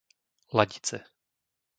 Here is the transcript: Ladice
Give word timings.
Ladice 0.57 0.97